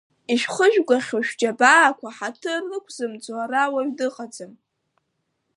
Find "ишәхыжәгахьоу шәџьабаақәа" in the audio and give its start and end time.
0.33-2.07